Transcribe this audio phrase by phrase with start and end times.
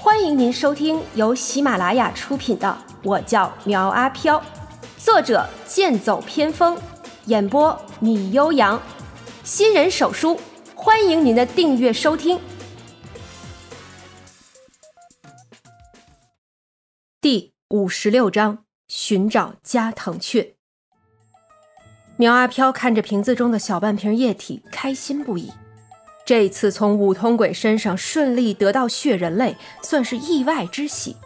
[0.00, 2.68] 欢迎您收听由喜马拉雅出品的
[3.02, 4.38] 《我叫苗阿飘》，
[4.96, 6.78] 作者剑走偏锋，
[7.24, 8.80] 演播米悠扬，
[9.42, 10.38] 新人手书，
[10.76, 12.38] 欢迎您的订阅收听。
[17.20, 20.54] 第五十六章：寻找加藤雀。
[22.16, 25.52] 苗阿飘看着瓶子中的小半瓶液体，开心不已。
[26.28, 31.16] 这次从五通鬼身上顺利得到血人类，算是意外之喜。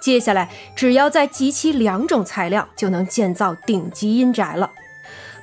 [0.00, 4.68] 接下来只要再集齐两种材料，就能建造顶级阴宅了。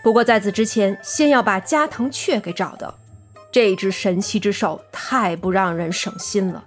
[0.03, 2.93] 不过在此之前，先要把加藤雀给找到。
[3.53, 6.65] 这只神奇之手太不让人省心了。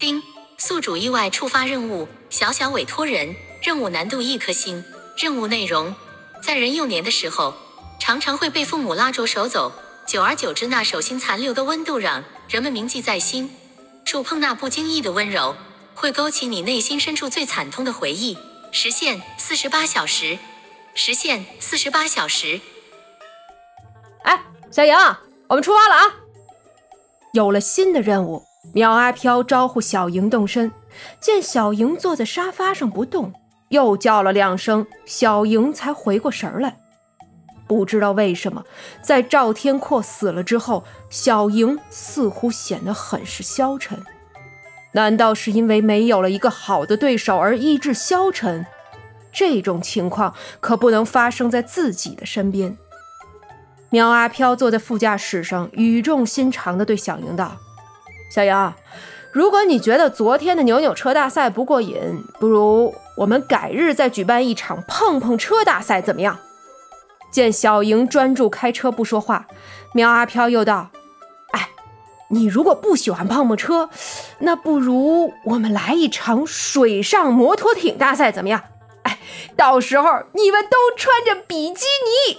[0.00, 0.20] 丁，
[0.58, 4.84] 宿主意外触发任务，小小委托人，任务难度一颗星。
[5.16, 5.94] 任务内容：
[6.42, 7.54] 在人幼年的时候，
[8.00, 9.70] 常常会被父母拉着手走。
[10.06, 13.50] 久而久之，那手心残留的温度让人们铭记在心。
[14.04, 15.56] 触碰那不经意的温柔，
[15.94, 18.36] 会勾起你内心深处最惨痛的回忆。
[18.70, 20.38] 时限四十八小时。
[20.94, 22.60] 时限四十八小时。
[24.22, 24.94] 哎，小莹，
[25.48, 26.14] 我们出发了啊！
[27.32, 30.70] 有了新的任务，苗阿飘招呼小莹动身，
[31.18, 33.32] 见小莹坐在沙发上不动，
[33.70, 36.78] 又叫了两声，小莹才回过神来。
[37.66, 38.64] 不知道为什么，
[39.02, 43.98] 在赵天阔死了之后，小莹似乎显得很是消沉。
[44.92, 48.64] 难道是因为没有了一个好的对手而意志消沉？
[49.32, 52.76] 这种情况可不能发生在自己的身边。
[53.90, 57.56] 苗阿飘坐在副驾驶上，语重心长地对小莹道
[58.30, 58.72] ：“小莹，
[59.32, 66.38] 如果你觉得昨天的扭扭车大赛不过瘾，不如我们改日再举办一场碰碰车大赛，怎么样？”
[67.34, 69.48] 见小莹专注开车不说话，
[69.92, 70.90] 苗阿飘又道
[71.50, 71.68] ：“哎，
[72.28, 73.90] 你如果不喜欢碰碰车，
[74.38, 78.62] 那不如我们来一场水上摩托艇大赛，怎么样？
[79.02, 79.18] 哎，
[79.56, 81.86] 到时候你们都穿着比基
[82.30, 82.38] 尼。”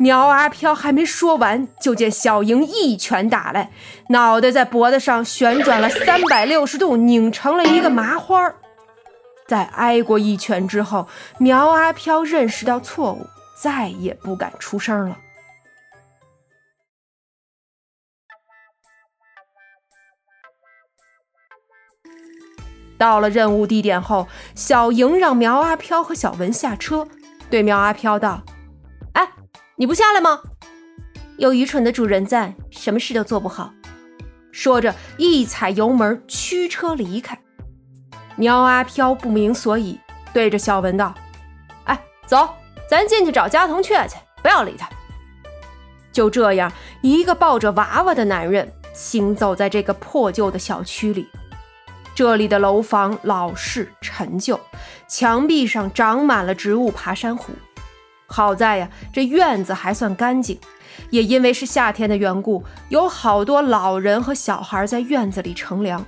[0.00, 3.70] 苗阿飘还没说完，就见小莹一拳打来，
[4.08, 8.54] 脑袋在脖子上旋转了三百六十度，拧成了一个麻花。
[9.50, 13.26] 在挨过一拳之后，苗阿飘认识到错误，
[13.60, 15.18] 再也不敢出声了。
[22.96, 27.08] 到了任务地点后，小莹让苗阿飘和小文下车，
[27.50, 28.44] 对苗阿飘道
[29.14, 29.32] ：“哎，
[29.74, 30.42] 你不下来吗？
[31.38, 33.74] 有愚蠢的主人在，什么事都做不好。”
[34.52, 37.36] 说着，一踩油门，驱车离开。
[38.40, 40.00] 苗阿飘不明所以，
[40.32, 41.14] 对着小文道
[41.84, 42.48] ：“哎，走，
[42.88, 44.88] 咱进去找加藤雀去，不要理他。”
[46.10, 51.28] 就这样，一个抱着娃娃的男人行走在这个破旧的小区里。
[52.14, 54.58] 这里的楼房老式陈旧，
[55.06, 57.52] 墙壁上长满了植物爬山虎。
[58.26, 60.58] 好在呀，这院子还算干净，
[61.10, 66.02] 也因为是夏天的缘故，有好多老人和小孩在院子里乘凉。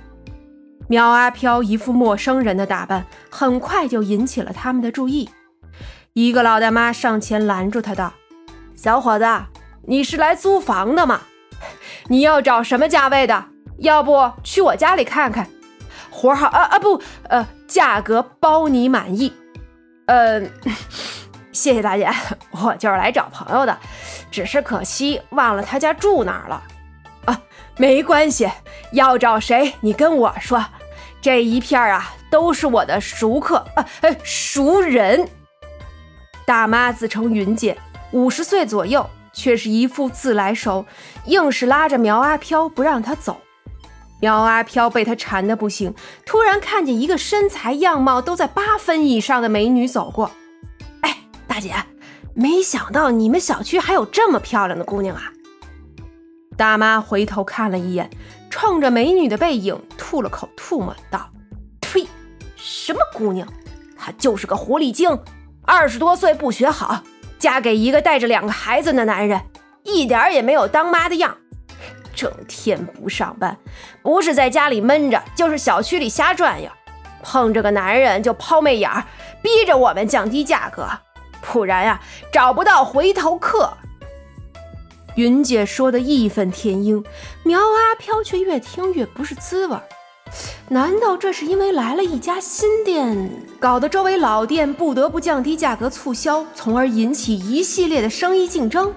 [0.87, 5.29] 苗阿飘一副陌生人的打扮，很快就引起了他们的注意。
[6.13, 8.13] 一个老大妈上前拦住他，道
[8.75, 9.25] ：“小伙子，
[9.87, 11.21] 你是来租房的吗？
[12.07, 13.45] 你要找什么价位的？
[13.79, 15.47] 要不去我家里看看，
[16.11, 19.33] 活好啊啊不，呃，价格包你满意。
[20.05, 20.41] 呃，
[21.51, 22.07] 谢谢大姐，
[22.51, 23.75] 我就是来找朋友的，
[24.29, 26.61] 只是可惜忘了他家住哪儿了。”
[27.77, 28.49] 没关系，
[28.91, 30.63] 要找谁你跟我说。
[31.21, 35.27] 这一片啊，都是我的熟客啊，呃，熟人。
[36.45, 37.77] 大妈自称云姐，
[38.11, 40.85] 五十岁左右，却是一副自来熟，
[41.25, 43.39] 硬是拉着苗阿飘不让他走。
[44.19, 45.95] 苗阿飘被他缠的不行，
[46.25, 50.31] 突然看见一个身材样貌都在八分以上的美女走过。
[51.01, 51.17] 哎，
[51.47, 51.73] 大姐，
[52.33, 55.31] 没想到你们小区还有这么漂亮的姑娘啊！
[56.57, 58.09] 大妈回头看了一眼，
[58.49, 61.29] 冲着美女的背影吐了口唾沫，道
[61.81, 62.07] ：“呸！
[62.55, 63.47] 什么姑娘？
[63.97, 65.19] 她就是个狐狸精，
[65.65, 67.01] 二十多岁不学好，
[67.39, 69.41] 嫁给一个带着两个孩子的男人，
[69.83, 71.37] 一点也没有当妈的样。
[72.13, 73.57] 整天不上班，
[74.03, 76.69] 不是在家里闷着，就是小区里瞎转悠。
[77.23, 79.03] 碰着个男人就抛媚眼儿，
[79.41, 80.87] 逼着我们降低价格，
[81.41, 81.99] 不然呀，
[82.31, 83.73] 找不到回头客。”
[85.15, 87.03] 云姐说的义愤填膺，
[87.43, 89.77] 苗阿飘却越听越不是滋味
[90.69, 93.29] 难道这是因为来了一家新店，
[93.59, 98.91] 搞得周围老店不得不降低价格促销，从而引起一系列的生意竞争？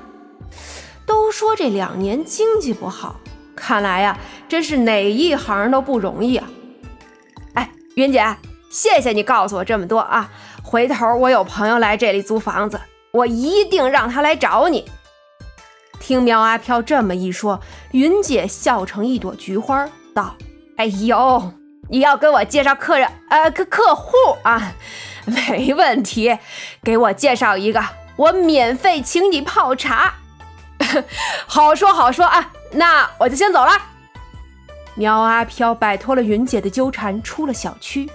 [1.05, 3.21] 都说这两年经济不好，
[3.55, 6.49] 看来呀，真是哪一行都不容易啊！
[7.53, 8.25] 哎，云姐，
[8.71, 10.31] 谢谢你告诉我这么多啊！
[10.63, 12.81] 回头我有朋友来这里租房子，
[13.13, 14.85] 我一定让他来找你。
[16.07, 17.61] 听苗阿飘这么一说，
[17.91, 20.37] 云姐笑成一朵菊花，道
[20.79, 21.53] ：“哎呦，
[21.91, 24.13] 你要给我介绍客人，呃，客客户
[24.45, 24.73] 啊？
[25.25, 26.39] 没问题，
[26.81, 30.15] 给我介绍一个，我免费请你泡茶。
[31.45, 33.73] 好说好说啊，那我就先走了。”
[34.95, 38.09] 苗阿飘摆脱了云姐的纠缠，出了小区。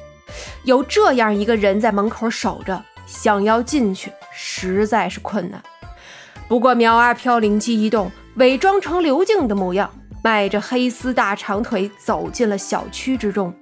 [0.63, 5.61] 有这样一个人在门口守着，想要进去实在是困难。
[6.47, 9.89] 不过苗阿飘灵机一动，伪装成刘静的模样，
[10.23, 13.53] 迈着黑丝大长腿走进了小区之中。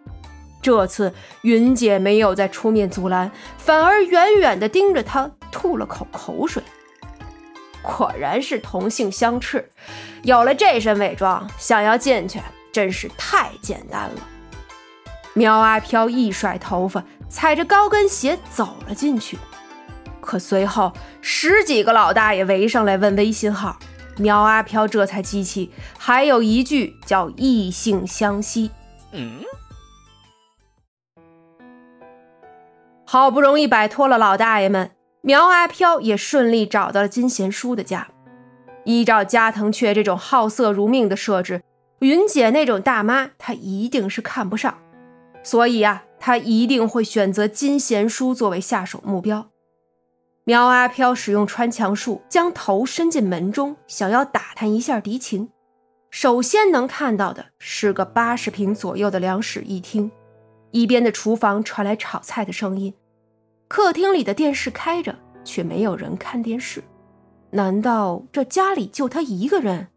[0.61, 1.13] 这次
[1.43, 6.61] 云姐没有再出面阻拦，反而远远地盯着他，吐了口口水。
[7.81, 9.69] 果然是同性相斥，
[10.23, 12.41] 有了这身伪装，想要进去
[12.73, 14.15] 真是太简单了。
[15.33, 19.37] 苗阿飘一甩头发，踩着高跟鞋走了进去。
[20.29, 23.79] 可随后十几个老大爷围上来问微信号，
[24.15, 28.69] 苗阿飘这才记起还有一句叫异性相吸。
[29.11, 29.41] 嗯，
[33.07, 34.91] 好不容易摆脱了老大爷们，
[35.21, 38.09] 苗阿飘也顺利找到了金贤淑的家。
[38.85, 41.63] 依照加藤雀这种好色如命的设置，
[42.01, 44.77] 云姐那种大妈她一定是看不上，
[45.41, 49.47] 所以啊，她一定会选择金贤淑作为下手目标。
[50.49, 55.51] 苗阿飘使用穿墙术，将头伸进门中，想要打探一下敌情。
[56.09, 60.09] 首先能看到的是个八十平左右的两室一厅，
[60.71, 62.91] 一边的厨房传来炒菜的声音，
[63.67, 66.83] 客厅里的电视开着，却没有人看电视。
[67.51, 69.89] 难道这家里就他一个人？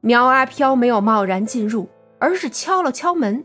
[0.00, 3.44] 苗阿飘没有贸然进入，而是敲了敲门。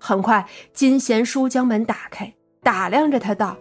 [0.00, 2.32] 很快，金贤淑将门打开，
[2.62, 3.58] 打量着他道。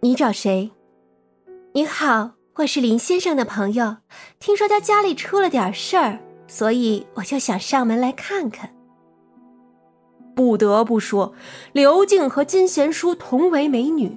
[0.00, 0.70] 你找谁？
[1.72, 3.96] 你好，我是林先生的朋友，
[4.38, 8.72] 听说他家里出了点事儿，所以我就想上门来看看。
[10.36, 11.34] 不得不说，
[11.72, 14.16] 刘静和金贤淑同为美女，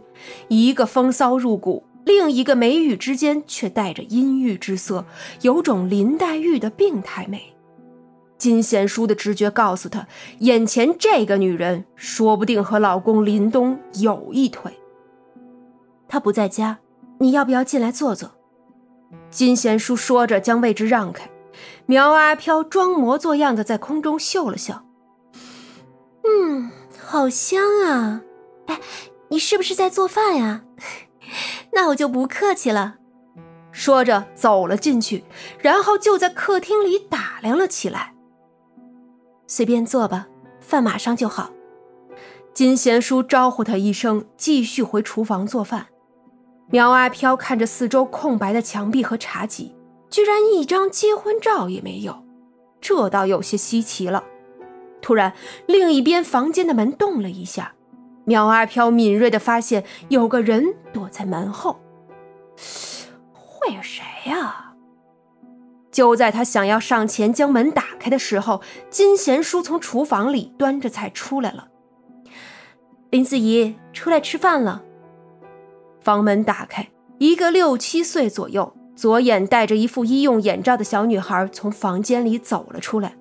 [0.50, 5.04] 一个风骚入骨，另一个眉宇之间却带着阴郁之色，
[5.42, 7.56] 有种林黛玉的病态美。
[8.38, 10.08] 金贤淑的直觉告诉她，
[10.42, 14.72] 眼前这个女人说不定和老公林东有一腿。
[16.12, 16.80] 他不在家，
[17.20, 18.32] 你要不要进来坐坐？
[19.30, 21.32] 金贤淑说着，将位置让开。
[21.86, 24.74] 苗阿飘装模作样的在空中嗅了嗅，
[26.26, 26.70] 嗯，
[27.00, 28.24] 好香啊！
[28.66, 28.82] 哎，
[29.30, 30.64] 你是不是在做饭呀？
[31.72, 32.96] 那我就不客气了。
[33.72, 35.24] 说着走了进去，
[35.60, 38.14] 然后就在客厅里打量了起来。
[39.48, 40.28] 随便坐吧，
[40.60, 41.52] 饭马上就好。
[42.54, 45.88] 金贤淑招呼他一声，继续回厨房做饭。
[46.72, 49.76] 苗阿飘看着四周空白的墙壁和茶几，
[50.10, 52.24] 居然一张结婚照也没有，
[52.80, 54.24] 这倒有些稀奇了。
[55.02, 55.34] 突然，
[55.68, 57.74] 另一边房间的门动了一下，
[58.24, 61.82] 苗阿飘敏锐地发现有个人躲在门后。
[63.34, 64.74] 会是谁呀？
[65.92, 71.68] 就在他想要上前将门打开的时候，金贤淑从厨房里端着菜出来了。
[73.10, 74.84] 林子怡，出来吃饭了。
[76.02, 76.90] 房门打开，
[77.20, 83.16] 一个六七岁左右、左眼戴着一副医用眼罩的小女孩从房间里走了出来，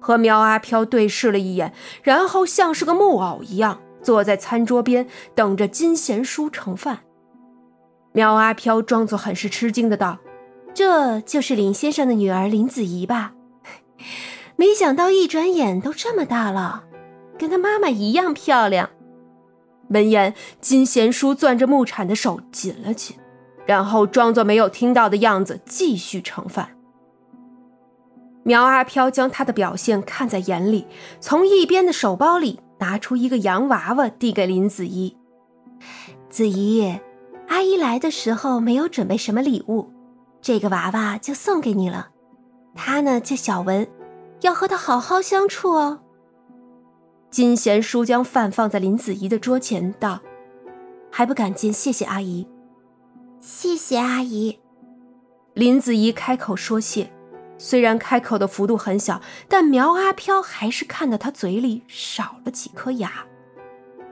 [0.00, 7.00] 和苗阿飘对视了一眼，然后像是个木偶一样坐在餐桌边等着金贤淑盛饭。
[8.12, 10.18] 苗阿飘装作很是吃惊的道
[10.74, 13.34] ：“这就是林先生的女儿林子怡吧？
[14.56, 16.84] 没想到一转眼都这么大了，
[17.38, 18.90] 跟她妈妈一样漂亮。”
[19.90, 23.16] 闻言，金贤淑攥着木铲的手紧了紧，
[23.66, 26.76] 然后装作没有听到的样子，继续盛饭。
[28.42, 30.86] 苗阿飘将他的表现看在眼里，
[31.20, 35.16] 从一边的手包里拿出一个洋娃娃，递给林子怡
[36.30, 36.98] ：“子怡，
[37.48, 39.90] 阿姨来的时候没有准备什么礼物，
[40.40, 42.08] 这个娃娃就送给你了。
[42.74, 43.86] 她呢叫小文，
[44.40, 46.00] 要和她好好相处哦。”
[47.30, 50.20] 金贤淑将饭放在林子怡的桌前，道
[51.12, 52.46] ：“还不赶紧谢谢阿姨。
[53.40, 54.58] ”“谢谢阿姨。”
[55.54, 57.12] 林子怡开口说谢，
[57.56, 63.12] 虽然开口的幅度很小，但苗阿飘还是看到她嘴里少了几颗牙。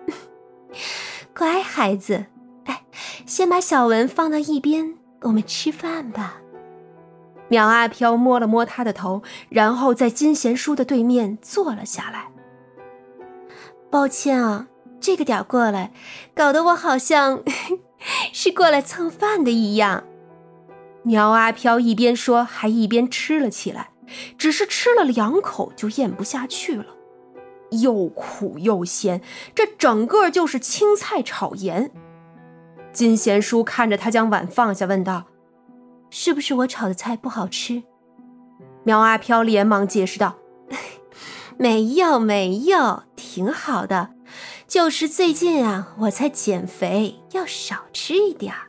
[1.36, 2.26] 乖孩子，
[2.66, 2.84] 哎，
[3.26, 6.40] 先把小文放到一边，我们吃饭吧。
[7.48, 12.30] 苗阿飘摸了摸他的头，然后在金贤淑的对面坐了下来。
[13.90, 14.68] 抱歉啊，
[15.00, 15.92] 这个点过来，
[16.34, 17.42] 搞得我好像
[18.32, 20.04] 是过来蹭饭的一样。
[21.02, 23.90] 苗阿飘一边说，还一边吃了起来，
[24.36, 26.86] 只是吃了两口就咽不下去了，
[27.70, 29.22] 又苦又咸，
[29.54, 31.90] 这整个就是青菜炒盐。
[32.92, 35.24] 金贤淑看着他将碗放下，问道。
[36.10, 37.82] 是不是我炒的菜不好吃？
[38.82, 40.36] 苗阿飘连忙解释道
[41.58, 44.10] ：“没有，没有，挺好的。
[44.66, 48.68] 就是最近啊，我在减肥，要少吃一点儿。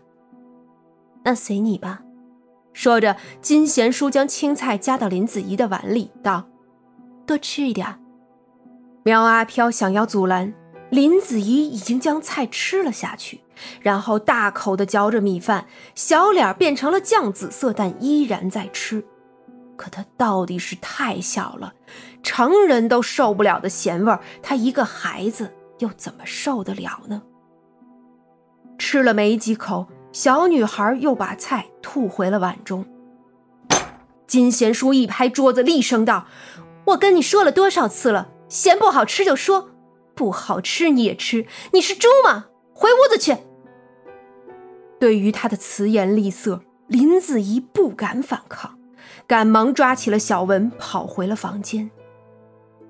[1.23, 2.01] 那随你吧。”
[2.73, 6.47] 说着，金贤淑将青菜夹到林子怡的碗里，道
[7.27, 7.99] ：“多吃一点。”
[9.03, 10.53] 苗阿飘想要阻拦，
[10.89, 13.41] 林子怡已经将菜吃了下去。
[13.81, 19.05] 然后大口的嚼着米饭，小脸变成了酱紫色，但依然在吃。
[19.79, 21.73] 可他到底是太小了，
[22.21, 27.21] 成人都受不了的咸味儿，他一个孩子又怎么受得了呢？
[28.77, 32.85] 吃了没几口，小女孩又把菜吐回了碗中。
[34.27, 36.27] 金贤淑一拍桌子，厉声道
[36.87, 39.69] ：“我跟你说了多少次了，嫌不好吃就说，
[40.13, 42.47] 不好吃你也吃，你是猪吗？
[42.73, 43.37] 回屋子去。”
[44.99, 48.78] 对于他的慈颜厉色，林子怡不敢反抗，
[49.27, 51.89] 赶忙抓起了小文，跑回了房间。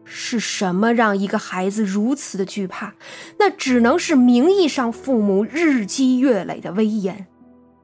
[0.03, 2.95] 是什么让一个孩子如此的惧怕？
[3.37, 7.27] 那只能是名义上父母日积月累的威严，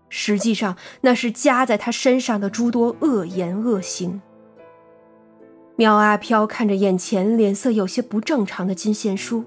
[0.09, 4.21] 实际上那是加在他身上的诸多恶言恶行。
[5.75, 9.43] 苗阿飘看着眼前脸色有些不正常的金贤淑，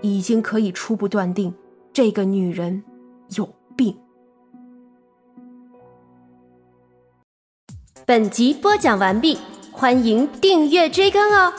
[0.00, 1.52] 已经可以初步断定
[1.92, 2.84] 这个女人
[3.36, 3.52] 有
[8.04, 9.38] 本集播讲完毕，
[9.70, 11.52] 欢迎订阅追更哦。